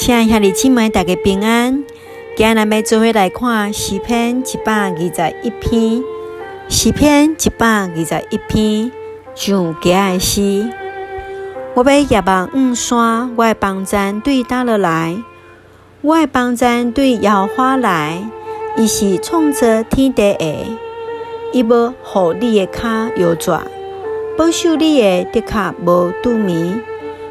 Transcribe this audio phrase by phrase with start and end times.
[0.00, 1.84] 亲爱兄弟姊妹，大家平安。
[2.36, 6.04] 今日要做伙来看诗篇一百二十一篇，
[6.68, 8.92] 诗篇一百二十一篇，
[9.34, 10.70] 上佳的诗。
[11.74, 15.18] 我要夜望五山，我的帮赞对倒落来，
[16.02, 18.22] 我的帮赞对摇花来，
[18.76, 20.78] 伊是创造天地的，
[21.52, 23.66] 伊要护你的脚摇转，
[24.38, 26.80] 保守你的的确无拄眠，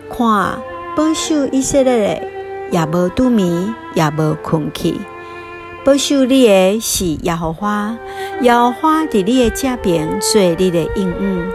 [0.09, 0.59] 看
[0.97, 2.36] 保守以色列的。
[2.71, 4.95] 也无拄眠，也无困去。
[5.85, 7.97] 保守你的是耶和华，
[8.41, 11.49] 耶和华伫你的这边做你的应允。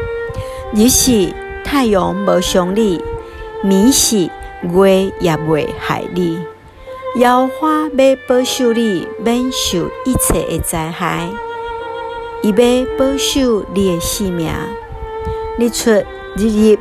[0.75, 1.29] 日是
[1.63, 2.99] 太阳无伤你，
[3.63, 4.31] 暝是
[4.63, 6.39] 月也未害你。
[7.17, 11.29] 耶和华要保守你免受一切的灾害，
[12.43, 14.51] 伊要保守你的性命。
[15.59, 16.79] 日出日入，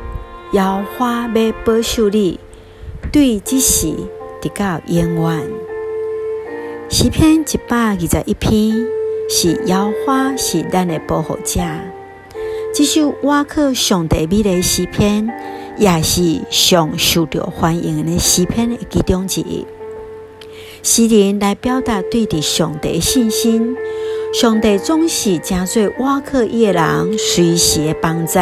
[0.52, 2.40] 耶和华要保守你，
[3.12, 3.94] 对即时。
[4.42, 5.48] 直到永远。
[6.90, 8.84] 诗篇一百二十一篇
[9.30, 11.60] 是摇花，是咱的保护者。
[12.74, 15.32] 这首瓦克上帝美的诗篇，
[15.78, 19.64] 也是上受到欢迎的诗篇的其中之一。
[20.82, 23.76] 诗人来表达对伫上帝信心。
[24.34, 28.32] 上帝总是真做瓦克伊的人随时的帮助。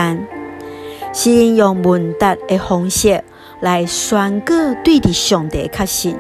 [1.12, 3.22] 诗人用问答的方式。
[3.60, 6.16] 来宣告对的上帝确信，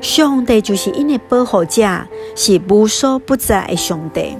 [0.00, 4.36] 上帝就是因的保护者，是无所不在的上帝。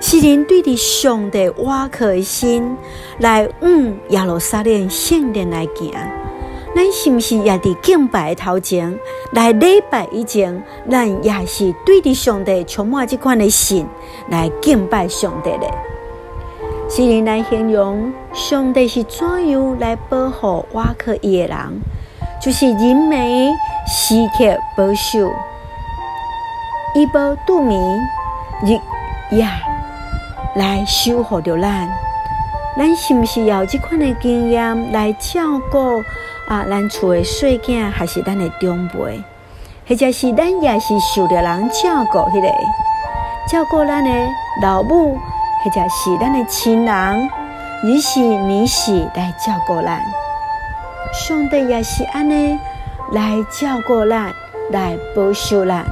[0.00, 2.76] 诗人对的上帝挖的心，
[3.18, 5.92] 来往耶路撒冷圣殿来行。
[6.74, 8.96] 咱是毋是也伫敬拜头前
[9.32, 13.86] 来礼拜以前，咱也是对的上帝充满这款的心
[14.28, 15.95] 来敬拜上帝的。
[16.88, 21.58] 是人来形容上帝是怎样来保护瓦克伊的人，
[22.40, 23.52] 就是人美
[23.86, 25.30] 时刻保守，
[26.94, 27.78] 伊保杜明
[28.62, 28.78] 日
[29.34, 29.46] 夜
[30.54, 31.88] 来守护着咱。
[32.78, 35.78] 咱是毋是要这款的经验来照顾
[36.48, 36.64] 啊？
[36.68, 39.22] 咱厝的细囝还是咱的长辈，
[39.88, 42.48] 或者是咱也是受着人照顾迄个，
[43.50, 44.10] 照顾咱的
[44.62, 45.18] 老母。
[45.66, 47.28] 或者是咱的亲人，
[47.82, 50.00] 日时年时来照顾咱，
[51.12, 52.56] 上帝也是安尼
[53.10, 54.32] 来照顾咱，
[54.70, 55.84] 来保守咱，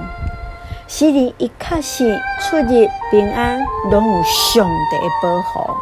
[0.86, 3.58] 使你一确实出入平安，
[3.90, 5.76] 拢有上帝的保护。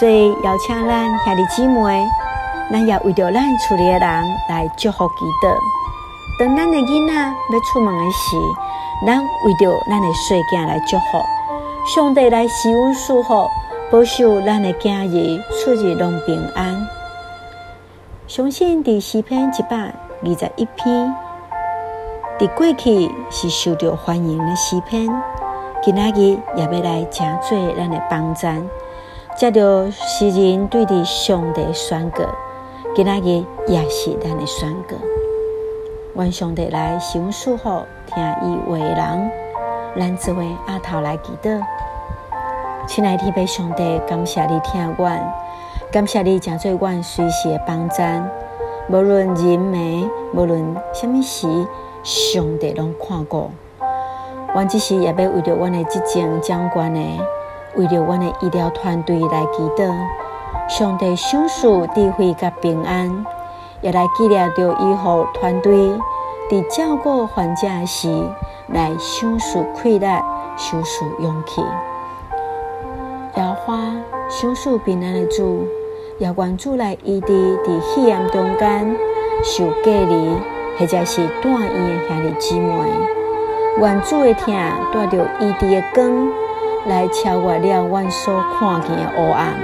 [0.00, 2.08] 所以邀请咱兄弟姊妹，
[2.70, 5.54] 咱也为着咱厝里的人来祝福祈祷。
[6.38, 8.36] 等咱的囡仔要出门的时，
[9.06, 11.22] 咱为着咱的细囝来祝福。
[11.84, 13.48] 上帝来施恩祝福，
[13.90, 16.86] 保守咱的今日出入拢平安。
[18.28, 21.12] 相信伫诗篇一百二十一篇，
[22.38, 25.08] 伫过去是受到欢迎的诗篇，
[25.82, 28.64] 今仔日也要来诚做咱的帮赞。
[29.36, 32.22] 接着诗人对伫上帝宣告，
[32.94, 34.94] 今仔日也是咱的宣告。
[36.14, 39.41] 愿上帝来施恩祝福，听伊为人。
[39.94, 41.60] 咱作为阿头来祈祷，
[42.86, 45.10] 亲爱的天父上帝，感谢你听我，
[45.92, 48.26] 感谢你将做我随时的帮赞。
[48.88, 51.46] 无论人美，无论什么事，
[52.02, 53.50] 上帝拢看过。
[54.54, 57.00] 我只是也要为着我的执政长官的，
[57.76, 59.94] 为着我的医疗团队来祈祷。
[60.68, 63.26] 上帝享受智慧甲平安，
[63.82, 65.74] 也来纪念着医护团队
[66.50, 68.08] 伫照顾患者时。
[68.72, 70.22] 来享受快乐，
[70.56, 71.62] 享受勇气。
[73.36, 73.78] 摇花
[74.28, 75.66] 享受平安的主，
[76.18, 77.32] 也愿主来医治
[77.64, 78.96] 伫黑暗中间
[79.44, 80.36] 受隔离
[80.78, 82.72] 或者是住院的兄弟姊妹。
[83.78, 84.54] 愿主的听
[84.92, 86.28] 带着医治的光，
[86.86, 89.54] 来超越了阮所看见的黑暗，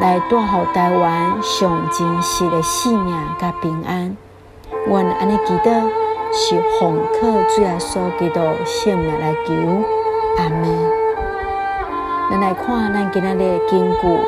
[0.00, 4.16] 来带互台湾上真实的性命甲平安。
[4.86, 6.07] 愿安尼祈祷。
[6.30, 9.54] 是奉靠主耶稣基督性命来求，
[10.36, 10.90] 阿门。
[12.30, 14.20] 咱来看咱今仔日的经句，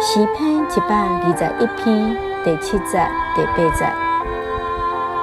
[0.00, 3.00] 诗篇一百二十一篇第七节、
[3.34, 3.86] 第八节。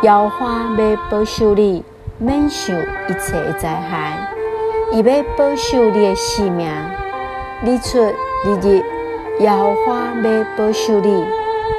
[0.01, 1.83] 摇花要保守你，
[2.18, 4.18] 免受一切的灾害；
[4.92, 6.68] 伊要保守你的性命，
[7.63, 8.83] 日出日入，
[9.39, 11.24] 摇花要保守你，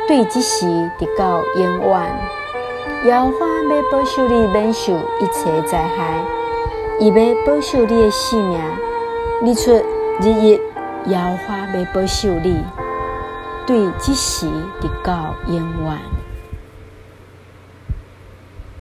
[0.06, 0.66] 对即时
[0.98, 2.00] 直到永远。
[3.06, 6.24] 摇花要保守你免受一切灾害，
[6.98, 7.14] 伊要
[7.46, 8.58] 保守你的性命。
[9.44, 9.70] 日出
[10.20, 10.60] 日日，
[11.06, 12.64] 摇花要保守你，
[13.64, 14.48] 对即时
[14.80, 16.15] 直到永远。